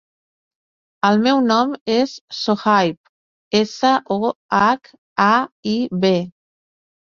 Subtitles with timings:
[1.09, 2.99] El meu nom és Sohaib:
[3.61, 4.93] essa, o, hac,
[5.31, 5.33] a,
[5.77, 6.17] i, be.